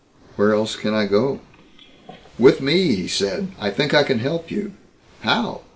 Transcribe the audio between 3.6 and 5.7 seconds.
think I can help you." "How?